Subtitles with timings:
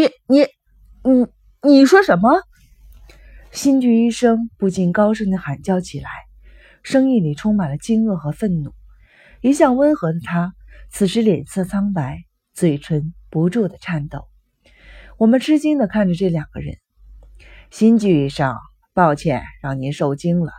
[0.00, 0.46] 你你
[1.04, 1.26] 你
[1.62, 2.40] 你说什么？
[3.52, 6.08] 新剧医生不禁高声的喊叫起来，
[6.82, 8.72] 声音里充满了惊愕和愤怒。
[9.42, 10.54] 一向温和的他，
[10.90, 12.24] 此时脸色苍白，
[12.54, 14.26] 嘴唇不住的颤抖。
[15.18, 16.78] 我们吃惊的看着这两个人。
[17.70, 18.56] 新剧医生，
[18.94, 20.50] 抱歉让您受惊了，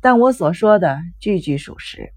[0.00, 2.12] 但我所说的句句属实。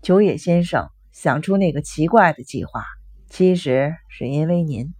[0.00, 2.84] 九野先生想出那个奇怪的计划，
[3.28, 4.94] 其实是因为您。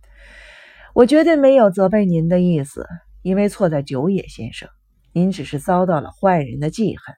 [0.98, 2.84] 我绝对没有责备您的意思。
[3.22, 4.68] 因为错在九野先生，
[5.12, 7.14] 您只是遭到了坏人的记恨。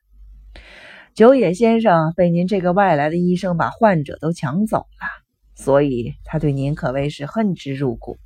[1.14, 5.08] 九野先生被您这个外来的医生把患者都抢走了，
[5.54, 8.18] 所以他对您可谓是恨之入骨。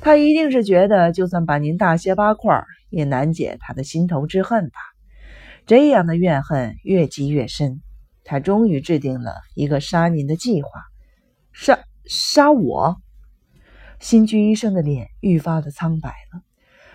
[0.00, 4.78] 他一定是觉得，就算把您大卸八块，也难解他的心头之恨吧。
[5.66, 7.80] 这样的怨恨越积越深，
[8.22, 10.70] 他终于制定了一个杀您的计划。
[11.52, 13.00] 杀杀我？
[14.00, 16.40] 新居医生的脸愈发的苍白了。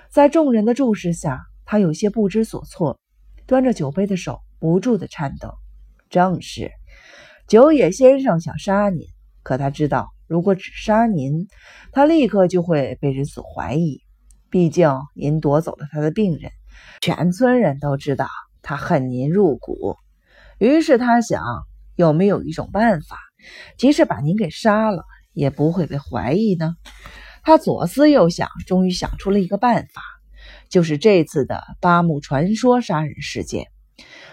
[0.09, 2.99] 在众人的注视下，他有些不知所措，
[3.45, 5.53] 端着酒杯的手不住的颤抖。
[6.09, 6.71] 正是，
[7.47, 9.05] 九野先生想杀您，
[9.43, 11.47] 可他知道，如果只杀您，
[11.91, 14.01] 他立刻就会被人所怀疑。
[14.49, 16.51] 毕竟您夺走了他的病人，
[17.01, 18.27] 全村人都知道
[18.63, 19.95] 他恨您入骨。
[20.57, 21.43] 于是他想，
[21.95, 23.19] 有没有一种办法，
[23.77, 25.03] 即使把您给杀了，
[25.35, 26.75] 也不会被怀疑呢？
[27.43, 30.01] 他左思右想，终于想出了一个办法，
[30.67, 33.67] 就是这次的八木传说杀人事件。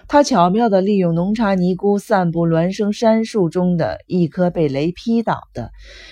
[0.08, 5.70] 他巧妙地利用浓茶尼姑散布孪生杉树中的一棵被雷劈倒的，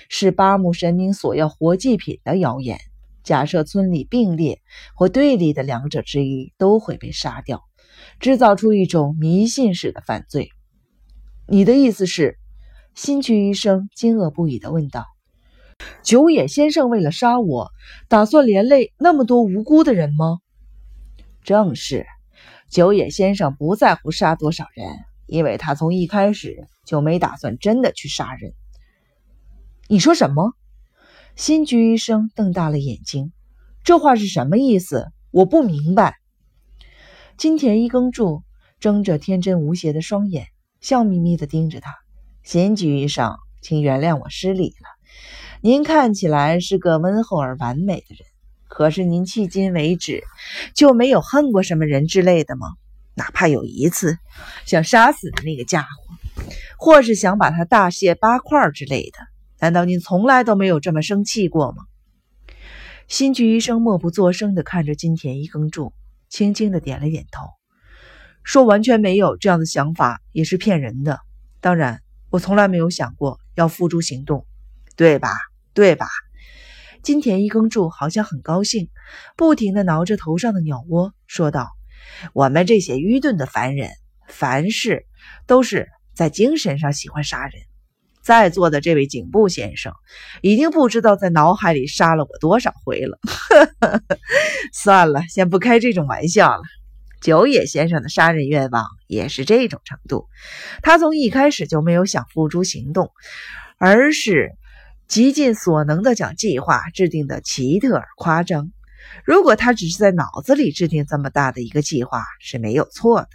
[0.08, 2.78] 是八木神明所要活祭品的谣言。
[3.22, 4.60] 假设村里并列
[4.94, 7.62] 或对立的两者之一都会被杀掉，
[8.18, 10.50] 制造出一种迷信式的犯罪。
[11.46, 12.39] 你的意思是？
[13.02, 15.06] 新区医生惊愕不已地问道。
[16.02, 17.70] 九野先生为了杀我，
[18.08, 20.40] 打算连累那么多无辜的人吗？
[21.42, 22.04] 正是，
[22.68, 24.86] 九野先生不在乎杀多少人，
[25.26, 28.52] 因为他从一开始就没打算真的去杀人。
[29.88, 30.52] 你说什么？
[31.36, 33.32] 新居医生瞪大了眼睛，
[33.82, 35.06] 这话是什么意思？
[35.30, 36.16] 我不明白。
[37.38, 38.42] 金田一耕助
[38.78, 40.48] 睁着天真无邪的双眼，
[40.82, 41.94] 笑眯眯地盯着他。
[42.50, 44.88] 新居医生，请原谅我失礼了。
[45.60, 48.26] 您看起来是个温厚而完美的人，
[48.66, 50.24] 可是您迄今为止
[50.74, 52.72] 就没有恨过什么人之类的吗？
[53.14, 54.18] 哪怕有一次
[54.66, 56.42] 想杀死的那个家伙，
[56.76, 59.18] 或是想把他大卸八块之类的，
[59.60, 61.84] 难道您从来都没有这么生气过吗？
[63.06, 65.92] 新居医生默不作声地看着金田一耕助，
[66.28, 67.46] 轻轻地点了点头，
[68.42, 71.20] 说：“完全没有这样的想法，也是骗人的。
[71.60, 74.46] 当然，我从来没有想过要付诸行动，
[74.96, 75.30] 对吧？”
[75.72, 76.08] 对吧？
[77.02, 78.90] 金田一耕助好像很高兴，
[79.36, 81.68] 不停地挠着头上的鸟窝，说道
[82.34, 83.88] ：“我们这些愚钝的凡人，
[84.26, 85.06] 凡事
[85.46, 87.62] 都是在精神上喜欢杀人。
[88.20, 89.94] 在座的这位警部先生，
[90.42, 93.18] 已经不知道在脑海里杀了我多少回了。
[94.74, 96.62] 算了，先不开这种玩笑了。
[97.20, 100.28] 九野先生的杀人愿望也是这种程度，
[100.82, 103.10] 他从一开始就没有想付诸行动，
[103.78, 104.52] 而是……”
[105.10, 108.70] 极尽所能的将计划制定的奇特而夸张。
[109.24, 113.28] 如果他只是在脑子里制定这么大的一个计划是没有错的。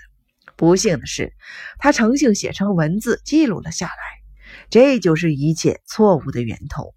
[0.56, 1.34] 不幸的是，
[1.78, 3.94] 他诚信写成文字记录了下来，
[4.69, 6.95] 这就是一切错误的源头。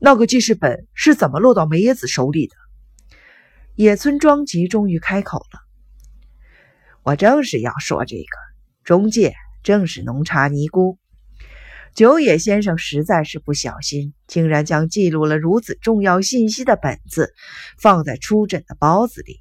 [0.00, 2.56] 那个记事本是怎么落到梅野子手里的？
[3.78, 5.60] 野村庄吉终于开口了
[7.04, 8.24] ：“我正是要说这个，
[8.82, 10.98] 中介正是浓茶尼姑。”
[11.94, 17.32] 九野先生实在是不小心，竟然将记录了如此重要信息的本子
[17.78, 19.38] 放在出诊的包子里，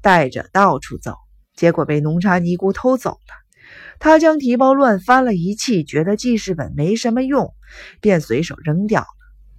[0.00, 1.16] 带着到处走，
[1.56, 3.34] 结果被浓茶尼姑偷走了。
[3.98, 7.52] 他将提包乱翻了一气，觉得记事本没什么用，
[8.00, 9.08] 便随手扔掉了。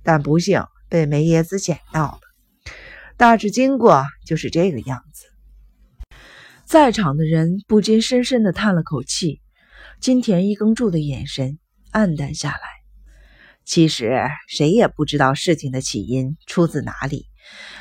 [0.04, 2.29] 但不幸被梅耶子捡到了。
[3.20, 5.26] 大致经过就是这个样子。
[6.66, 9.42] 在场的人不禁深深的叹了口气。
[10.00, 11.60] 金田一耕助的眼神。
[11.92, 12.62] 暗淡下来。
[13.66, 17.26] 其实谁也不知道事情的起因出自哪里。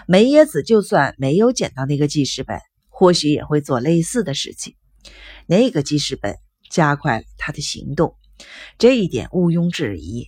[0.08, 2.58] 梅耶子就算没有捡到那个记事本，
[2.88, 4.74] 或许也会做类似的事情。
[5.46, 6.34] 那个记事本
[6.68, 8.16] 加快了他的行动，
[8.76, 10.26] 这一点毋庸置疑。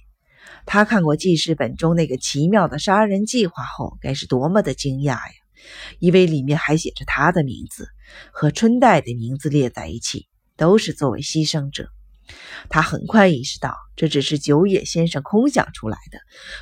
[0.66, 5.32] 他看过记事本中那个奇妙的杀人计划后，该是多么的惊讶呀！
[5.98, 7.88] 因为里面还写着他的名字
[8.32, 10.26] 和春代的名字列在一起，
[10.56, 11.88] 都是作为牺牲者。
[12.68, 16.18] 他很快意识到，这只是九野先生空想出来的，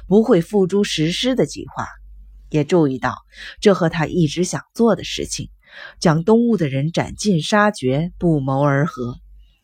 [0.06, 1.86] 不会付诸实施的计划。
[2.50, 3.14] 也注意到，
[3.60, 5.50] 这和他一直想做的事情——
[6.00, 9.16] 将东屋的人斩尽杀绝——不谋而合。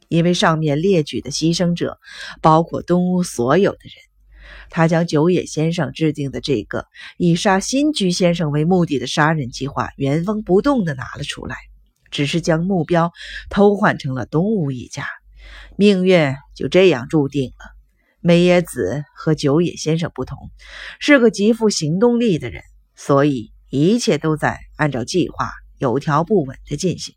[0.08, 1.98] 因为上面列举的牺牲者，
[2.42, 4.13] 包括东屋所有的人。
[4.70, 6.86] 他将九野先生制定的这个
[7.16, 11.56] 以杀新居先生为目的的杀人计划原封不动地拿了出来，
[12.10, 13.12] 只是将目标
[13.50, 15.06] 偷换成了东屋一家。
[15.76, 17.74] 命运就这样注定了。
[18.20, 20.50] 美野子和九野先生不同，
[20.98, 22.62] 是个极富行动力的人，
[22.96, 27.14] 所以一切都在按照计划有条不紊地进行。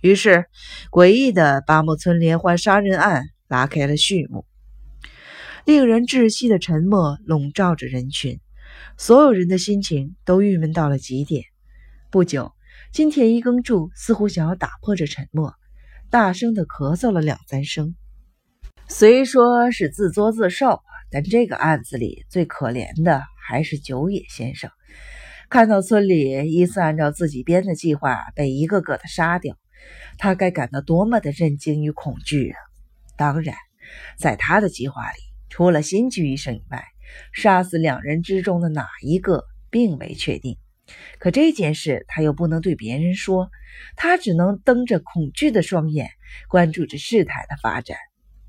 [0.00, 0.46] 于是，
[0.90, 4.46] 诡异的八木村连环杀人案拉开了序幕。
[5.66, 8.38] 令人窒息的沉默笼罩着人群，
[8.96, 11.42] 所有人的心情都郁闷到了极点。
[12.08, 12.52] 不久，
[12.92, 15.52] 金田一耕助似乎想要打破这沉默，
[16.08, 17.96] 大声地咳嗽了两三声。
[18.86, 24.70] 虽说是自作自受，但这个案子里最可怜的还是九野先生。
[25.50, 29.56] 看到村里依次按照自己编的计划被一个个的杀掉，
[30.16, 32.56] 他该感到多么的震惊与恐惧啊！
[33.16, 33.56] 当然，
[34.16, 35.25] 在他的计划里。
[35.56, 36.84] 除了新居医生以外，
[37.32, 40.58] 杀死两人之中的哪一个并未确定。
[41.18, 43.48] 可这件事他又不能对别人说，
[43.96, 46.10] 他只能瞪着恐惧的双眼，
[46.50, 47.96] 关注着事态的发展。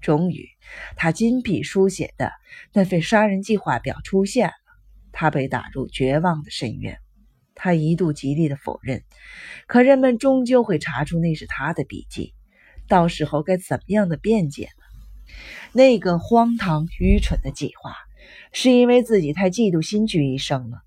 [0.02, 0.50] 终于，
[0.98, 2.34] 他金笔书写的
[2.74, 4.54] 那份杀人计划表出现了。
[5.14, 7.00] 他被打入绝望的深渊。
[7.56, 9.02] 他一度极力的否认，
[9.66, 12.34] 可人们终究会查出那是他的笔记。
[12.90, 14.68] 到时候该怎么样的辩解？
[15.74, 17.96] 那个荒唐愚蠢的计划，
[18.52, 20.82] 是因为自己太嫉妒新居医生了，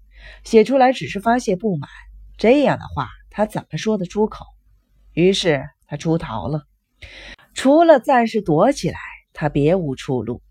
[0.44, 1.88] 写出来只是发泄不满。
[2.36, 4.44] 这样的话，他怎么说得出口？
[5.12, 6.64] 于是他出逃了。
[7.54, 8.98] 除了暂时躲起来，
[9.32, 10.42] 他别无出路。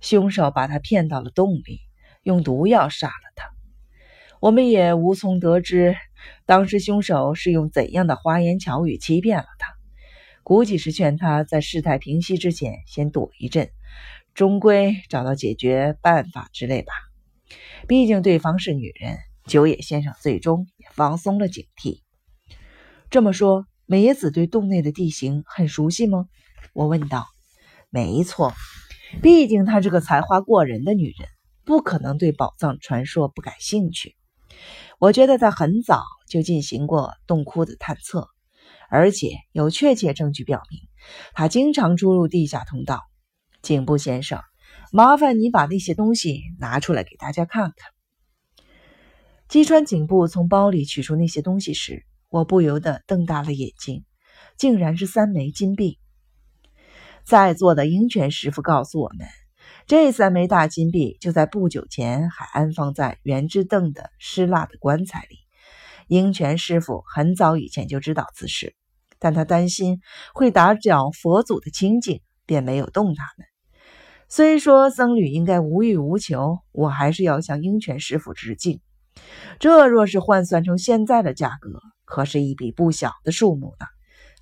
[0.00, 1.80] 凶手把他骗到了洞里，
[2.22, 3.50] 用毒药杀了他。
[4.40, 5.94] 我们也无从得知，
[6.46, 9.74] 当时凶手是用怎样的花言巧语欺骗了他。
[10.50, 13.70] 估计是劝他在事态平息之前先躲一阵，
[14.34, 16.92] 终归找到解决办法之类吧。
[17.86, 19.16] 毕竟对方是女人，
[19.46, 22.00] 九野先生最终也放松了警惕。
[23.10, 26.26] 这么说，美野子对洞内的地形很熟悉吗？
[26.72, 27.28] 我问道。
[27.88, 28.52] 没错，
[29.22, 31.28] 毕竟她是个才华过人的女人，
[31.64, 34.16] 不可能对宝藏传说不感兴趣。
[34.98, 38.26] 我觉得她很早就进行过洞窟的探测。
[38.90, 40.80] 而且有确切证据表明，
[41.32, 43.00] 他经常出入地下通道。
[43.62, 44.40] 警部先生，
[44.90, 47.90] 麻烦你把那些东西拿出来给大家看看。
[49.48, 54.04] 击穿警部从包里取出那些东西时，我不由得瞪大了眼睛，
[54.56, 55.98] 竟然是三枚金币。
[57.24, 59.26] 在座的鹰泉师傅告诉我们，
[59.86, 65.36] 这三枚大金币就在不久前还安放在圆之凳的失蜡的棺材里。
[66.08, 68.74] 鹰泉师傅很早以前就知道此事。
[69.20, 70.00] 但他担心
[70.34, 73.46] 会打搅佛祖的清净，便没有动他们。
[74.28, 78.80] 虽说僧侣应该无欲无求，我还是要向鹰泉师傅致敬。
[79.58, 83.86] 这若是换算成现在的价格，可是一笔不小的数目呢。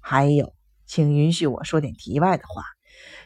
[0.00, 0.54] 还有，
[0.86, 2.62] 请允许我说点题外的话。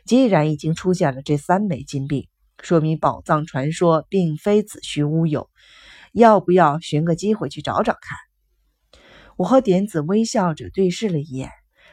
[0.05, 2.29] 既然已经出现了这三枚金币，
[2.61, 5.51] 说明宝藏传说并非子虚乌有。
[6.13, 8.19] 要不要寻个机会去找找看？
[9.37, 11.51] 我和点子微笑着对视了一眼，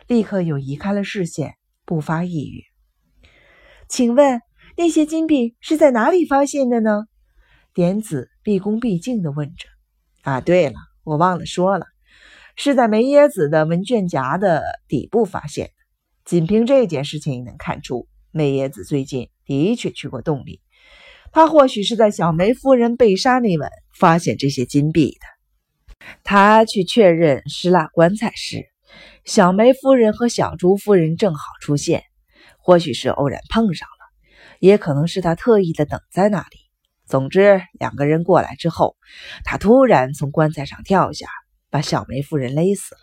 [0.08, 1.56] 立刻又移开了视线，
[1.86, 2.64] 不发一语。
[3.88, 4.42] 请问
[4.78, 7.06] 那些金币是在哪里发现的呢？
[7.74, 9.68] 点子毕恭毕敬地问着。
[10.24, 11.86] 啊，对了，我忘了说了，
[12.56, 15.72] 是在梅耶子的文卷夹的底部发现的。
[16.26, 20.62] 仅凭这件事情也，能看出梅耶子最近的确去过洞里。
[21.32, 25.39] 他或许是在小梅夫人被杀那晚发现这些金币的。
[26.24, 28.66] 他去确认失蜡棺材时，
[29.26, 32.04] 小梅夫人和小朱夫人正好出现，
[32.58, 36.58] 或许是偶然碰上了，也可能是他特意的等在那里。
[37.06, 38.96] 总之，两个人过来之后，
[39.44, 41.28] 他突然从棺材上跳下，
[41.70, 43.02] 把小梅夫人勒死了。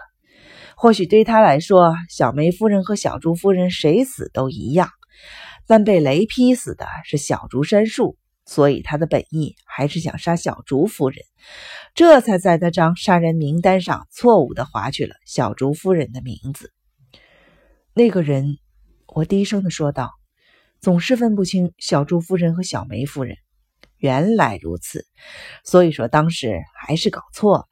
[0.76, 4.90] 或许对他来说，小梅夫人和小朱夫人谁死都一样，
[5.66, 8.16] 但被雷劈死的是小竹山树。
[8.46, 11.18] 所以他的本意还是想杀小竹夫人，
[11.94, 16.72] 这才在那张杀人名单上错误地划去了小竹夫人的名字。
[17.92, 18.58] 那个人，
[19.06, 20.12] 我低声地说道，
[20.80, 23.36] 总是分不清小竹夫人和小梅夫人。
[23.98, 25.06] 原来如此，
[25.64, 27.64] 所以说当时还是搞错了。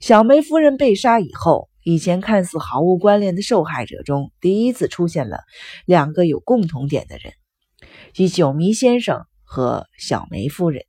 [0.00, 5.40] 小梅夫人被杀以后，以前看似毫无关联的受害者中，第一次出现了
[5.84, 7.34] 两个有共同点的人，
[8.14, 10.84] 即九迷先生和小梅夫人。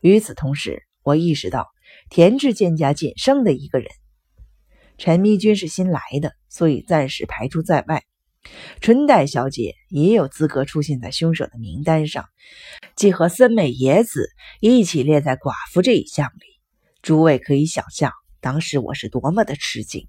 [0.00, 1.68] 与此同时，我意识到
[2.08, 3.90] 田志健家仅剩的一个人，
[4.96, 8.04] 陈密君是新来的，所以暂时排除在外。
[8.80, 12.24] 春代小姐也有资格出现在凶手的名单上，
[12.96, 16.58] 即和森美野子一起列在寡妇这一项里。
[17.02, 20.08] 诸位可以想象，当时我是多么的吃惊。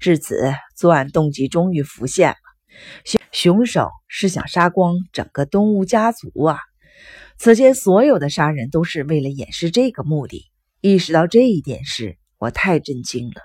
[0.00, 2.36] 至此，作案动机终于浮现了：
[3.04, 6.58] 凶凶手是想杀光整个东屋家族啊！
[7.44, 10.44] 此前所有的杀人都是为了掩饰这个目的。
[10.80, 13.42] 意识到这一点时，我太震惊了，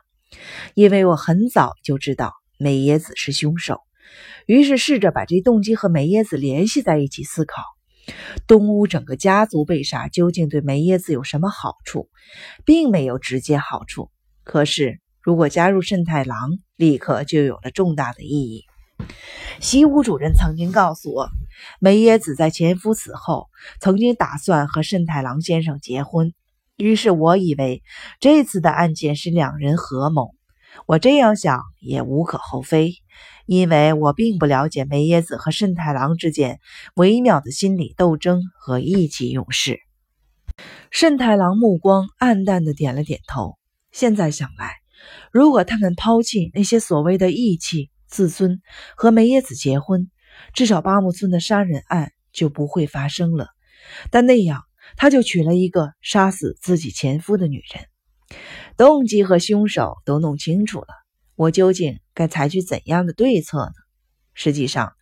[0.76, 3.80] 因为我很早就知道美叶子是凶手。
[4.46, 7.64] 于是试着把这动机和梅耶子联系在一起思考：
[8.46, 12.08] 东屋整个家族被杀，究竟对梅耶子有什么好处？
[12.66, 14.12] 并没有直接好处。
[14.44, 18.64] 可是如果加入慎太郎，立刻就有了重大的意义。
[19.60, 21.30] 习武主任曾经告诉我，
[21.80, 23.48] 梅耶子在前夫死后，
[23.80, 26.34] 曾经打算和慎太郎先生结婚。
[26.76, 27.84] 于是我以为
[28.20, 30.36] 这次的案件是两人合谋。
[30.86, 32.94] 我这样想也无可厚非。
[33.48, 36.60] 因为我并不了解梅耶子和慎太郎之间
[36.96, 39.80] 微妙的心理斗争和意气用事。
[40.92, 43.58] 慎太郎目光暗淡的点了点头。
[43.94, 44.74] 现在想来，
[45.32, 48.62] 如果他们抛弃那些所谓的义气、自尊，
[48.96, 50.10] 和梅耶子结婚，
[50.54, 53.50] 至少八木村的杀人案就不会发生了。
[54.12, 54.64] 但那样，
[54.96, 57.86] 他就娶了一个杀死自己前夫的女人。
[58.76, 60.88] 动机和凶手都弄清楚了。
[61.36, 63.74] 我究竟该采取怎样的对策呢？
[64.34, 64.94] 实际上，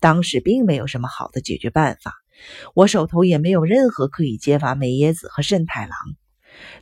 [0.00, 2.14] 当时并没有什么好的解决办法，
[2.74, 5.96] 我手头也没有任何可以揭发美野子和慎太郎。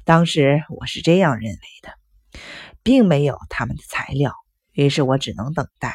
[0.04, 2.38] 当时我是这样认为的，
[2.83, 4.35] 并没有他们的材料，
[4.73, 5.95] 于是我只能等待。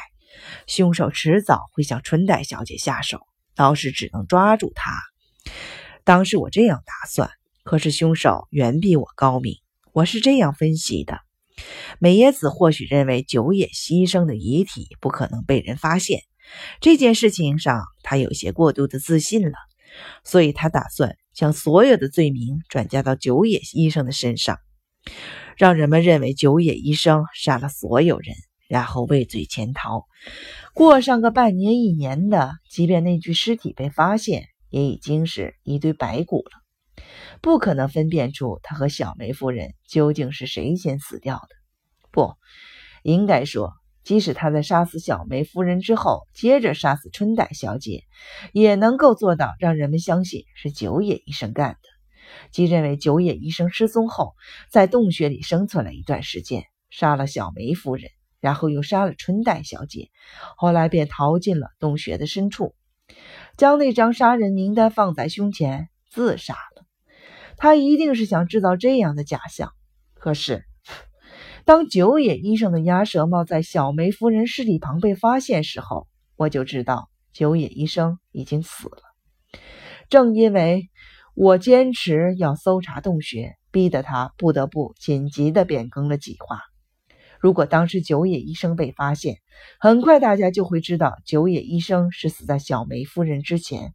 [0.66, 3.20] 凶手迟早会向春代小姐下手，
[3.54, 4.92] 到时只能抓住他。
[6.04, 7.30] 当时我这样打算，
[7.64, 9.56] 可是凶手远比我高明。
[9.92, 11.20] 我是这样分析的。
[11.98, 16.20] 美野子或许认为久野牺牲的遗体不可能被人发现，
[16.80, 19.56] 这件事情上他有些过度的自信了，
[20.22, 24.58] 所以他打算将所有的罪名转嫁到久野医生的身上，
[25.56, 28.36] 让人们认为久野医生杀了所有人，
[28.68, 30.04] 然后畏罪潜逃，
[30.74, 37.02] 过上个半年一年的，即便那具尸体被发现，也已经是一堆白骨了。
[37.40, 41.48] 不可能分辨出他和小梅夫人究竟是谁先死掉的。
[42.10, 42.34] 不，
[43.02, 43.72] 应该说，
[44.04, 48.02] 即使他在杀死小梅夫人之后，接着杀死春代小姐，
[48.52, 51.78] 也能够做到让人们相信是九野医生干的。
[52.50, 54.34] 即认为九野医生失踪后，
[54.70, 58.10] 在洞穴里生存了一段时间，杀了小梅夫人，
[58.40, 60.10] 然后又杀了春代小姐，
[60.56, 62.74] 后来便逃进了洞穴的深处，
[63.56, 66.84] 将那张杀人名单放在胸前，自杀了。
[67.56, 69.72] 他一定是想制造这样的假象。
[70.14, 70.64] 可是，
[71.64, 79.02] 当九野医生的鸭舌帽在小梅夫人尸体旁被发现时候，我就知道九野医生已经死了。
[80.08, 80.88] 正因为
[81.34, 86.60] 我坚持要搜查洞穴，逼得他不得不紧急地变更了计划。
[87.40, 89.38] 如果当时九野医生被发现，
[89.78, 93.94] 很快大家就会知道九野医生是死在小梅夫人之前，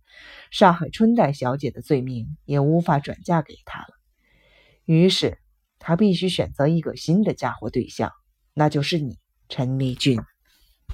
[0.52, 3.88] 上海春代小姐的罪名也无法转嫁给他了。
[4.86, 5.38] 于是
[5.80, 8.12] 他必须选择一个新的嫁祸对象，
[8.54, 9.18] 那就是你，
[9.50, 10.20] 陈密君。